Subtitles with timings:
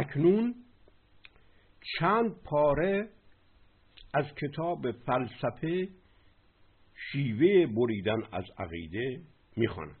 [0.00, 0.54] اکنون
[1.98, 3.08] چند پاره
[4.14, 5.88] از کتاب فلسفه
[7.12, 9.22] شیوه بریدن از عقیده
[9.56, 9.96] می‌خوانم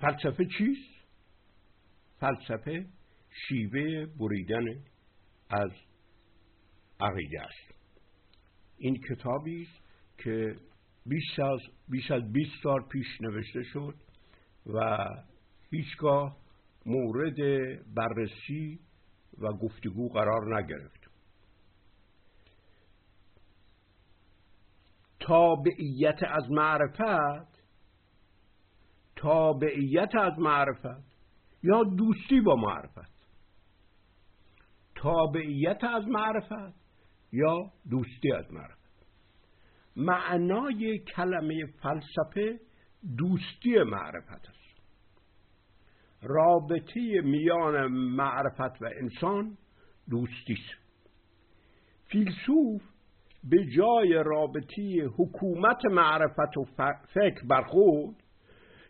[0.00, 0.98] فلسفه چیست؟
[2.20, 2.86] فلسفه
[3.48, 4.64] شیوه بریدن
[5.50, 5.70] از
[7.00, 7.74] عقیده است
[8.78, 9.84] این کتابی است
[10.18, 10.56] که
[11.06, 13.94] بیش از بیش از 20 سال پیش نوشته شد
[14.66, 15.08] و
[15.70, 16.36] هیچگاه
[16.86, 17.36] مورد
[17.94, 18.80] بررسی
[19.38, 21.10] و گفتگو قرار نگرفت.
[25.20, 27.58] تابعیت از معرفت
[29.16, 31.18] تابعیت از معرفت
[31.62, 33.18] یا دوستی با معرفت؟
[34.94, 36.74] تابعیت از معرفت
[37.32, 38.78] یا دوستی از معرفت؟
[39.96, 42.60] معنای کلمه فلسفه
[43.18, 44.67] دوستی معرفت است.
[46.22, 49.56] رابطه میان معرفت و انسان
[50.10, 50.88] دوستی است.
[52.04, 52.82] فیلسوف
[53.44, 56.64] به جای رابطه حکومت معرفت و
[57.14, 58.16] فکر بر خود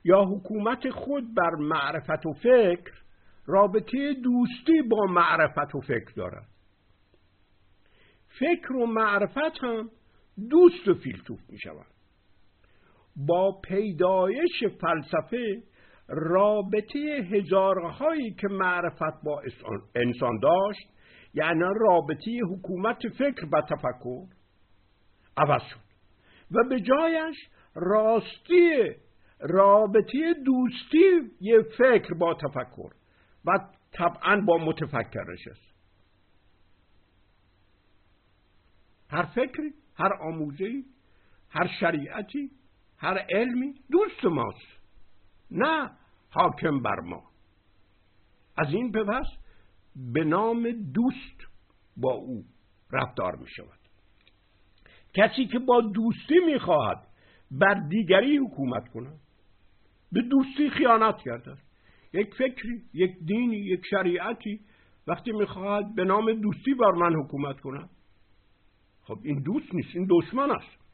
[0.05, 2.93] یا حکومت خود بر معرفت و فکر
[3.47, 6.49] رابطه دوستی با معرفت و فکر دارد.
[8.29, 9.91] فکر و معرفت هم
[10.51, 11.87] دوست و فیلسوف می شود
[13.17, 15.63] با پیدایش فلسفه
[16.09, 16.99] رابطه
[17.33, 19.43] هزارهایی که معرفت با
[19.95, 20.89] انسان داشت
[21.35, 24.27] یعنی رابطه حکومت فکر و تفکر
[25.37, 25.89] عوض شد.
[26.51, 27.37] و به جایش
[27.75, 28.95] راستی
[29.41, 32.91] رابطه دوستی یه فکر با تفکر
[33.45, 33.59] و
[33.93, 35.69] طبعا با متفکرش است
[39.11, 40.85] هر فکری هر آموزهی
[41.51, 42.51] هر شریعتی
[42.99, 44.79] هر علمی دوست ماست.
[45.51, 45.91] نه
[46.31, 47.23] حاکم بر ما.
[48.57, 49.27] از این پس
[50.13, 51.49] به نام دوست
[51.97, 52.45] با او
[52.93, 53.79] رفتار می شود.
[55.15, 57.07] کسی که با دوستی می‌خواهد
[57.51, 59.21] بر دیگری حکومت کند
[60.13, 61.57] به دوستی خیانت کرده
[62.13, 64.61] یک فکری یک دینی یک شریعتی
[65.07, 67.91] وقتی می‌خواهد به نام دوستی بر من حکومت کند
[69.03, 70.88] خب این دوست نیست این دشمن است.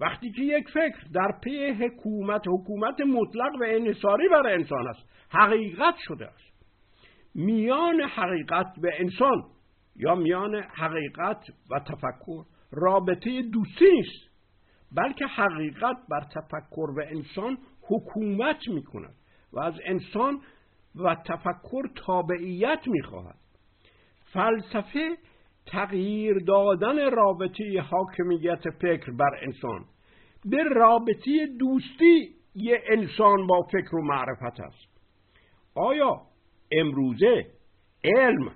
[0.00, 5.94] وقتی که یک فکر در پی حکومت حکومت مطلق و انحصاری بر انسان است حقیقت
[5.98, 6.50] شده است.
[7.34, 9.44] میان حقیقت و انسان
[9.96, 14.30] یا میان حقیقت و تفکر رابطه دوستی نیست
[14.96, 19.14] بلکه حقیقت بر تفکر و انسان حکومت می کند
[19.52, 20.40] و از انسان
[20.94, 23.38] و تفکر تابعیت می خواهد
[24.32, 25.16] فلسفه
[25.66, 29.84] تغییر دادن رابطه حاکمیت فکر بر انسان.
[30.44, 34.88] به رابطه دوستی یه انسان با فکر و معرفت است.
[35.74, 36.20] آیا
[36.72, 37.46] امروزه
[38.04, 38.52] علم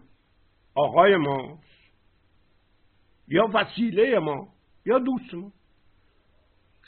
[0.75, 1.59] آقای ما
[3.29, 4.49] یا وسیله ما؟
[4.87, 5.53] یا دوست ما؟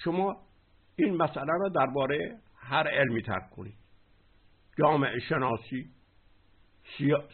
[0.04, 0.36] شما
[0.96, 3.78] این مسئله را درباره هر علمی ترک کنید.
[4.78, 5.90] جامعه شناسی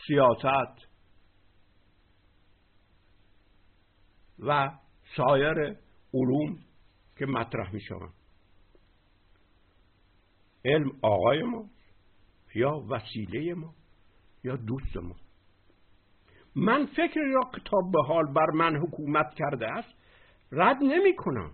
[0.07, 0.92] سیاست
[4.47, 4.71] و
[5.17, 5.77] سایر
[6.15, 6.59] علوم
[7.17, 8.13] که مطرح می شوند
[10.65, 11.65] علم آقای ما
[12.55, 13.75] یا وسیله ما
[14.45, 15.17] یا دوست ما.
[16.57, 19.95] من فکر را کتاب به حال بر من حکومت کرده است
[20.53, 21.51] رد نمی کنم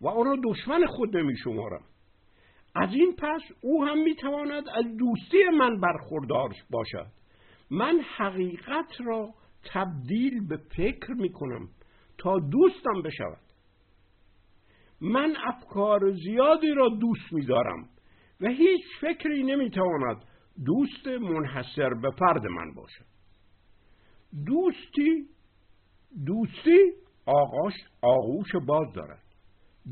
[0.00, 1.84] و آن را دشمن خود نمی شمارم.
[2.74, 7.06] از این پس او هم می تواند از دوستی من برخوردار باشد.
[7.70, 9.34] من حقیقت را
[9.72, 11.68] تبدیل به فکر می کنم.
[12.18, 13.46] تا دوستم بشود.
[15.00, 17.88] من افکار زیادی را دوست می دارم
[18.40, 20.24] و هیچ فکری نمی تواند
[20.64, 23.04] دوست منحصر به فرد من باشد.
[24.46, 25.28] دوستی
[26.26, 26.92] دوستی
[27.26, 29.22] آغاش آغوش باز دارد.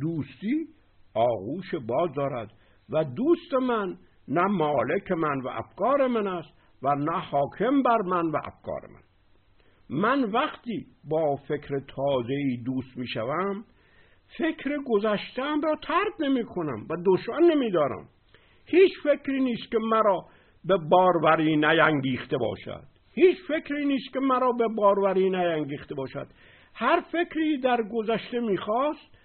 [0.00, 0.68] دوستی
[1.14, 2.50] آغوش باز دارد
[2.88, 3.98] و دوست من
[4.28, 6.50] نه مالک من و افکار من است
[6.82, 9.02] و نه حاکم بر من و افکار من.
[9.90, 12.34] من وقتی با فکر تازه
[12.64, 13.64] دوست می شوم
[14.38, 18.08] فکر گذشتم را ترک نمی کنم و دشمن نمی دارم
[18.66, 20.26] هیچ فکری نیست که مرا
[20.64, 22.82] به باروری نینگیخته باشد.
[23.14, 26.26] هیچ فکری نیست که مرا به باروری نینگیخته باشد.
[26.74, 29.18] هر فکری در گذشته می‌خواست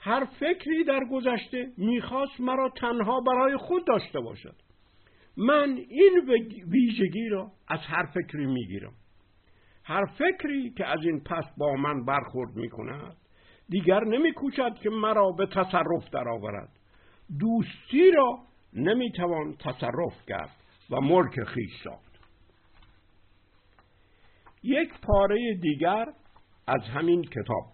[0.00, 4.54] هر فکری در گذشته می‌خواست مرا تنها برای خود داشته باشد.
[5.36, 6.30] من این
[6.70, 8.92] ویژگی را از هر فکری می‌گیرم.
[9.88, 13.16] هر فکری که از این پس با من برخورد می‌کند
[13.68, 16.68] دیگر نمیکوشد که مرا به تصرف درآورد.
[17.40, 18.38] دوستی را
[18.72, 20.56] نمی‌توان تصرف کرد
[20.90, 22.20] و ملک خیش ساخت.
[24.62, 26.06] یک پاره دیگر
[26.66, 27.72] از همین کتاب.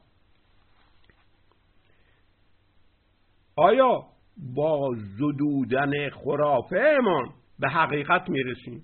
[3.57, 4.05] آیا
[4.55, 8.83] با زدودن خرافه امان به حقیقت می‌رسیم؟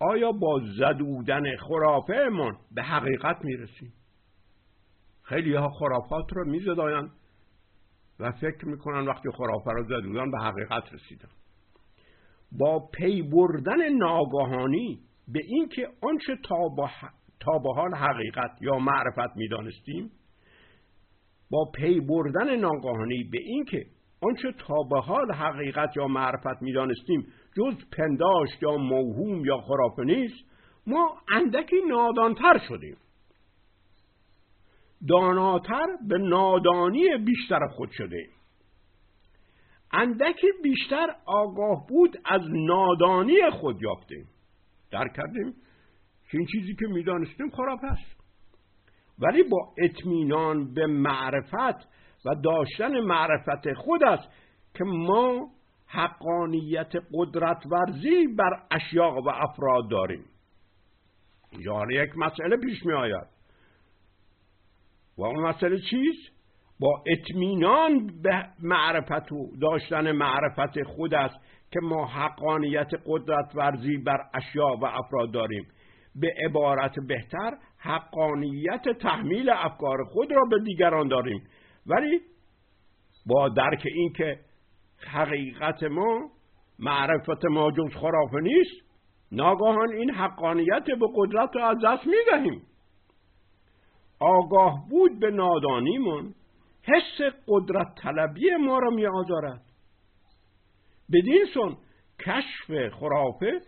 [0.00, 3.92] آیا با زدودن خرافه امان به حقیقت می‌رسیم؟
[5.22, 7.10] خیلی ها خرافات رو میزداین
[8.20, 11.28] و فکر می‌کنن وقتی خرافه رو زدودن به حقیقت رسیدن.
[12.52, 16.36] با پی بردن ناگاهانی به اینکه آنچه
[17.40, 20.10] تا به حال حقیقت یا معرفت می‌دانستیم
[21.50, 23.86] با پی بردن ناگاهانی به اینکه
[24.26, 27.26] آنچه تا به حال حقیقت یا معرفت می‌دانستیم
[27.56, 30.44] جز پنداشت یا موهوم یا خرافه نیست
[30.86, 32.96] ما اندکی نادانتر شدیم.
[35.08, 38.28] داناتر به نادانی بیشتر خود شده
[39.92, 44.28] اندکی بیشتر آگاه بود از نادانی خود یافتیم.
[44.90, 45.52] در کردیم
[46.30, 48.16] که این چیزی که می‌دانستیم خراب است.
[49.18, 51.88] ولی با اطمینان به معرفت
[52.26, 54.28] و داشتن معرفت خود است
[54.74, 55.50] که ما
[55.86, 60.24] حقانیت قدرت ورزی بر اشیاء و افراد داریم.
[61.50, 63.26] اینجا یک مسئله پیش می آید
[65.18, 66.36] و اون مسئله چیست؟
[66.80, 71.36] با اطمینان به معرفت و داشتن معرفت خود است
[71.70, 75.66] که ما حقانیت قدرت ورزی بر اشیاء و افراد داریم.
[76.14, 81.42] به عبارت بهتر حقانیت تحمیل افکار خود را به دیگران داریم.
[81.86, 82.20] ولی
[83.26, 84.40] با درک این که
[84.98, 86.30] حقیقت ما
[86.78, 88.86] معرفت ما جز خرافه نیست
[89.32, 92.62] ناگاهان این حقانیت به قدرت را از دست می دهیم
[94.20, 96.34] آگاه بود به نادانیمون
[96.82, 99.62] حس قدرت طلبی ما را می آزارد
[101.12, 101.76] بدین سن
[102.20, 103.60] کشف خرافه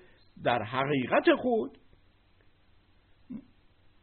[0.44, 1.78] در حقیقت خود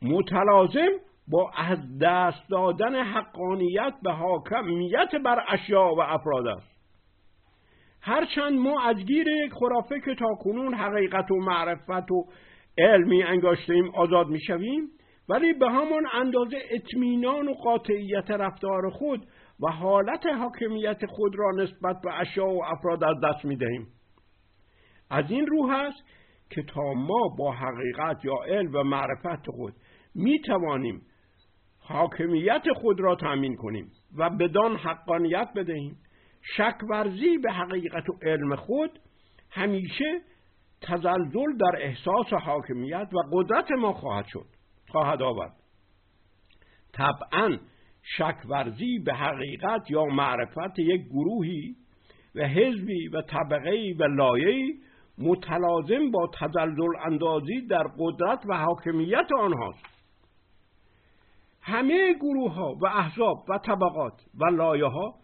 [0.02, 0.92] متلازم
[1.28, 6.76] با از دست دادن حقانیت به حاکمیت بر اشیاء و افراد است.
[8.02, 9.28] هرچند ما از گیر
[9.60, 12.26] خرافه که تا کنون حقیقت و معرفت و
[12.78, 14.90] علمی انگاشتیم آزاد می شویم
[15.30, 19.28] ولی به همان اندازه اطمینان و قاطعیت رفتار خود
[19.60, 23.88] و حالت حاکمیت خود را نسبت به اشیاء و افراد از دست می دهیم
[25.10, 26.04] از این روح است
[26.50, 29.74] که تا ما با حقیقت یا علم و معرفت خود
[30.16, 31.02] می توانیم
[31.88, 35.98] حاکمیت خود را تأمین کنیم و بدان حقانیت بدهیم.
[36.58, 39.00] شک ورزی به حقیقت و علم خود
[39.52, 40.22] همیشه
[40.82, 44.46] تزلزل در احساس حاکمیت و قدرت ما خواهد شد
[44.90, 45.54] خواهد آورد.
[46.94, 47.58] طبعا
[48.18, 51.76] شک ورزی به حقیقت یا معرفت یک گروهی
[52.36, 54.74] و حزبی و طبقه و لایه‌ای
[55.18, 59.86] متلازم با تزلزل اندازی در قدرت و حاکمیت آنهاست.
[61.68, 65.16] همه گروه ها و احزاب و طبقات و لایه ها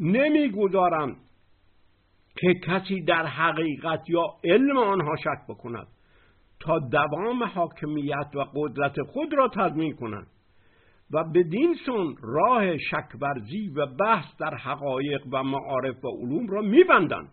[0.00, 1.16] نمی‌گذارند
[2.36, 5.86] که کسی در حقیقت یا علم آنها شک بکند
[6.60, 10.26] تا دوام حاکمیت و قدرت خود را تضمین کنند
[11.10, 17.32] و بدین سن راه شکورزی و بحث در حقایق و معارف و علوم را میبندند.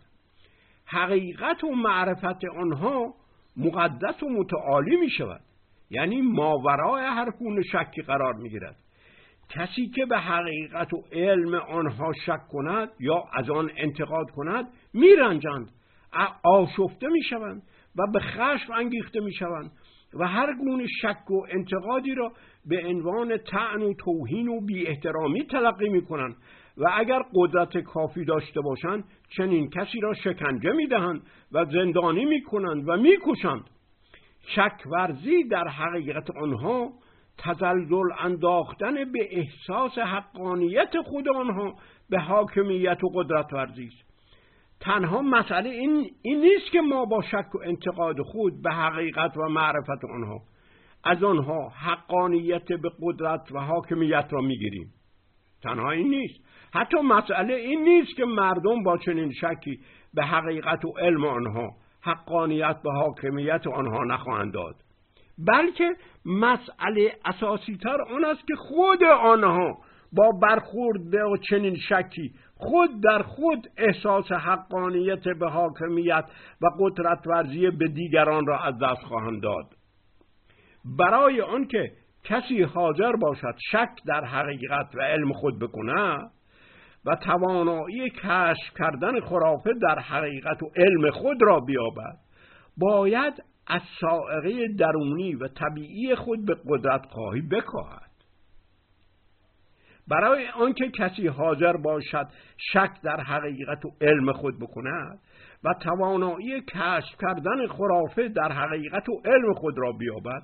[0.84, 3.14] حقیقت و معرفت آنها
[3.56, 5.40] مقدس و متعالی می شود
[5.90, 8.76] یعنی ماورای هر گونه شکی قرار می گیرد
[9.48, 15.70] کسی که به حقیقت و علم آنها شک کند یا از آن انتقاد کند میرنجند.
[16.44, 17.62] آشفته می‌شوند
[17.96, 19.70] و به خشم انگیخته می‌شوند
[20.14, 22.32] و هر گونه شک و انتقادی را
[22.66, 26.36] به عنوان تعن و توهین و بی احترامی تلقی می کنند
[26.76, 29.04] و اگر قدرت کافی داشته باشند
[29.36, 33.64] چنین کسی را شکنجه می دهند و زندانی می کنند و می کشند
[34.46, 36.92] شک ورزی در حقیقت آنها
[37.38, 41.74] تزلزل انداختن به احساس حقانیت خود آنها
[42.10, 44.06] به حاکمیت و قدرت ورزی است.
[44.80, 49.48] تنها مسئله این, این نیست که ما با شک و انتقاد خود به حقیقت و
[49.48, 50.40] معرفت آنها
[51.04, 54.92] از آنها حقانیت به قدرت و حاکمیت را می‌گیریم.
[55.62, 56.40] تنها این نیست.
[56.74, 59.80] حتی مسئله این نیست که مردم با چنین شکی
[60.14, 64.74] به حقیقت و علم آنها حقانیت به حاکمیت آنها نخواهند داد.
[65.38, 69.78] بلکه مسئله اساسی تر آن است که خود آنها
[70.12, 71.18] با برخورد به
[71.50, 76.24] چنین شکی خود در خود احساس حقانیت به حاکمیت
[76.62, 79.66] و قدرت ورزی به دیگران را از دست خواهند داد.
[80.98, 81.92] برای آنکه
[82.24, 86.18] کسی حاضر باشد شک در حقیقت و علم خود بکنه
[87.06, 92.18] و توانایی کشف کردن خرافه در حقیقت و علم خود را بیابد
[92.76, 98.06] باید از سائقه درونی و طبیعی خود به قدرت خواهی بکاهد.
[100.08, 102.26] برای آنکه کسی حاضر باشد
[102.72, 105.18] شک در حقیقت و علم خود بکند
[105.64, 110.42] و توانایی کشف کردن خرافه در حقیقت و علم خود را بیابد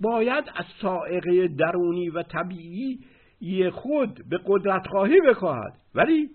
[0.00, 2.98] باید از سائقه درونی و طبیعی
[3.70, 6.28] خود به قدرت خواهی بکاهد ولی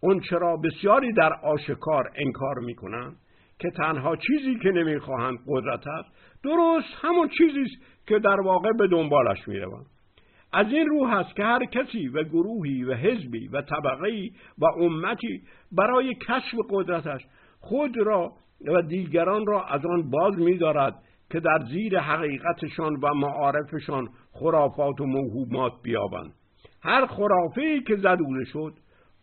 [0.00, 3.16] اون چرا بسیاری در آشکار انکار می‌کنند
[3.58, 6.08] که تنها چیزی که نمی‌خواهند قدرت است
[6.44, 9.86] درست همون چیزی است که در واقع به دنبالش می‌روند.
[10.52, 15.42] از این روح است که هر کسی و گروهی و حزبی و طبقه و امتی
[15.72, 17.26] برای کشف قدرتش
[17.60, 18.32] خود را
[18.68, 20.94] و دیگران را از آن باز می‌دارد
[21.30, 26.32] که در زیر حقیقتشان و معارفشان خرافات و موهومات بیابند.
[26.86, 28.72] هر خرافه که زدوده شد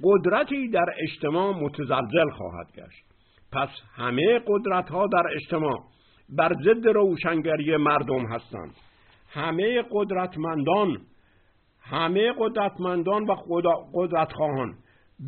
[0.03, 3.05] قدرتی در اجتماع متزلزل خواهد گشت.
[3.51, 5.79] پس همه قدرت ها در اجتماع
[6.29, 8.75] بر ضد روشنگری مردم هستند.
[9.29, 10.97] همه قدرتمندان
[11.81, 13.35] همه قدرتمندان و
[13.93, 14.73] قدرتخواهان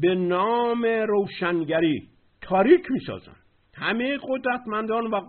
[0.01, 2.09] به نام روشنگری
[2.41, 3.35] تاریک می‌سازند.
[3.75, 5.21] همه قدرتمندان و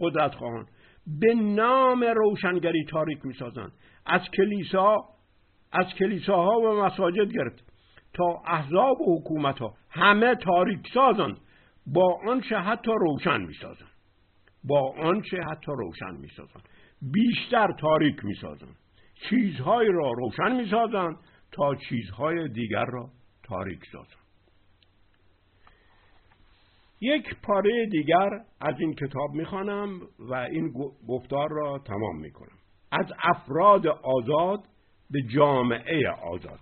[0.00, 0.66] قدرتخواهان
[1.20, 3.72] به نام روشنگری تاریک می‌سازند.
[4.06, 4.96] از کلیسا
[5.72, 7.64] از کلیساها و مساجد گرفت
[8.14, 11.36] تا احزاب و حکومت ها همه تاریک سازند.
[11.86, 13.90] با آنچه حتی روشن می‌سازند.
[14.64, 16.68] با آنچه حتی روشن می‌سازند.
[17.02, 18.76] بیشتر تاریک می‌سازند.
[19.28, 21.16] چیزهایی را روشن می‌سازند
[21.52, 23.08] تا چیزهای دیگر را
[23.42, 24.20] تاریک سازند.
[27.00, 30.72] یک پاره دیگر از این کتاب می‌خوانم و این
[31.08, 32.58] گفتار را تمام می‌کنم.
[32.92, 34.60] از افراد آزاد
[35.10, 36.60] به جامعه آزاد.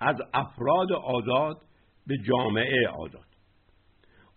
[0.00, 1.56] از افراد آزاد
[2.06, 3.26] به جامعه آزاد.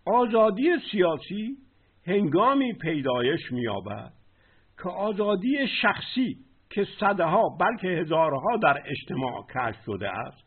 [0.06, 1.58] آزادی سیاسی
[2.08, 4.14] هنگامی پیدایش مییابد
[4.84, 6.38] که آزادی شخصی
[6.70, 10.46] که صدها بلکه هزارها در اجتماع کشف شده است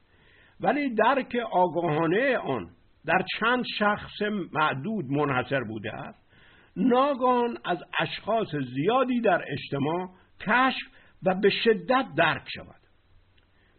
[0.61, 2.71] ولی درک آگاهانه آن
[3.07, 4.23] در چند شخص
[4.53, 6.29] معدود منحصر بوده است
[6.77, 10.09] ناگان از اشخاص زیادی در اجتماع
[10.41, 12.81] کشف و به شدت درک شود.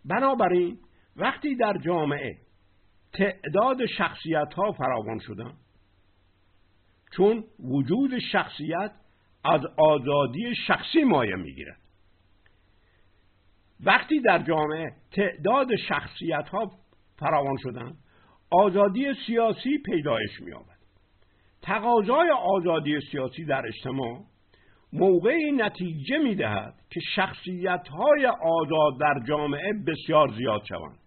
[0.05, 0.79] بنابراین
[1.15, 2.37] وقتی در جامعه
[3.13, 5.53] تعداد شخصیت ها فراوان شدن
[7.15, 8.91] چون وجود شخصیت
[9.45, 11.79] از آزادی شخصی مایه می‌گیرد
[13.83, 16.71] وقتی در جامعه تعداد شخصیت ها
[17.19, 17.93] فراوان شدن
[18.51, 20.79] آزادی سیاسی پیدایش مییابد.
[21.61, 24.25] تقاضای آزادی سیاسی در اجتماع
[24.93, 30.99] موقعی نتیجه می‌دهد که شخصیت های آزاد در جامعه بسیار زیاد شوند.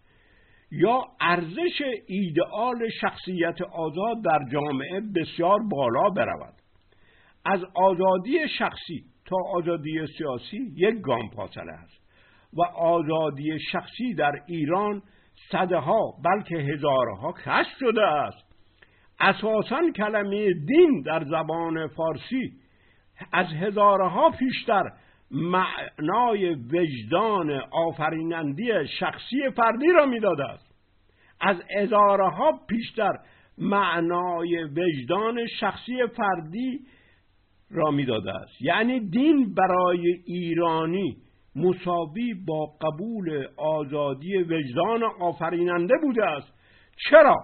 [0.71, 6.55] یا ارزش ایدئال شخصیت آزاد در جامعه بسیار بالا برود.
[7.45, 12.03] از آزادی شخصی تا آزادی سیاسی یک گام فاصله است
[12.53, 15.03] و آزادی شخصی در ایران
[15.51, 18.53] صدها بلکه هزارها کشف شده است.
[19.21, 22.53] اساسا کلمه دین در زبان فارسی
[23.33, 24.83] از هزارها پیشتر
[25.31, 30.73] معنای وجدان آفرینندی شخصی فردی را می‌داده است.
[31.41, 33.13] از هزارها پیشتر
[33.59, 36.81] معنای وجدان شخصی فردی
[37.71, 38.63] را می‌داده است.
[38.63, 41.17] یعنی دین برای ایرانی
[41.57, 46.53] مساوی با قبول آزادی وجدان آفریننده بوده است.
[47.11, 47.37] چرا؟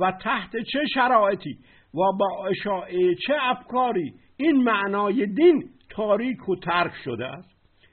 [0.00, 1.58] و تحت چه شرایطی؟
[1.94, 4.12] و با اشاعه چه افکاری
[4.42, 7.48] این معنای دین تاریک و ترک شده است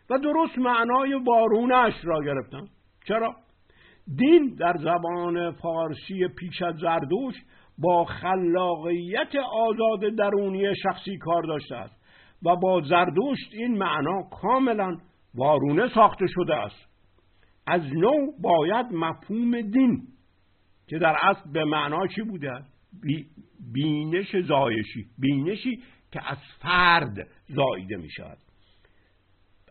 [0.09, 2.65] و درست معنای وارونش را گرفتن
[3.07, 3.35] چرا؟
[4.17, 7.35] دین در زبان فارسی پیش از زردوش
[7.77, 11.99] با خلاقیت آزاد درونی شخصی کار داشته است
[12.45, 14.97] و با زردوشت این معنا کاملا
[15.35, 16.89] وارونه ساخته شده است.
[17.67, 20.01] از نو باید مفهوم دین
[20.87, 22.51] که در اصل به معنا چی بوده؟
[23.73, 25.05] بینش زایشی.
[25.19, 25.79] بینشی
[26.11, 28.37] که از فرد زاییده می شود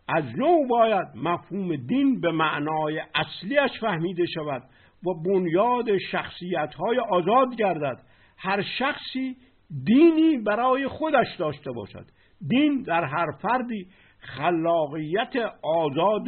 [0.08, 4.62] از نو باید مفهوم دین به معنای اصلیش فهمیده شود
[5.06, 8.02] و بنیاد شخصیت های آزاد گردد.
[8.38, 9.36] هر شخصی
[9.84, 12.06] دینی برای خودش داشته باشد.
[12.48, 13.86] دین در هر فردی
[14.18, 16.26] خلاقیت آزاد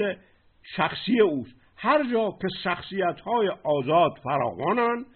[0.76, 1.55] شخصی اوست.
[1.76, 5.07] هر جا که شخصیت های آزاد فراوانند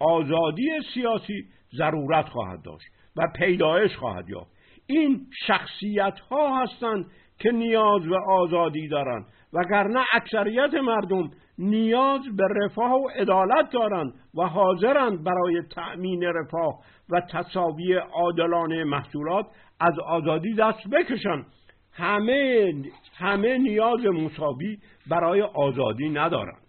[0.00, 1.44] آزادی سیاسی
[1.76, 2.86] ضرورت خواهد داشت.
[3.16, 4.50] و پیدایش خواهد یافت.
[4.86, 7.06] این شخصیت ها هستند
[7.38, 14.42] که نیاز به آزادی دارند وگرنه اکثریت مردم نیاز به رفاه و عدالت دارند و
[14.42, 16.78] حاضرند برای تأمین رفاه
[17.10, 19.46] و تصاوی عادلانه محصولات
[19.80, 21.46] از آزادی دست بکشند.
[21.92, 22.72] همه
[23.16, 24.78] همه نیاز مساوی
[25.10, 26.63] برای آزادی ندارند.